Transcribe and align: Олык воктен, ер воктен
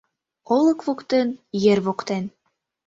Олык 0.55 0.79
воктен, 0.87 1.27
ер 1.71 1.79
воктен 1.85 2.23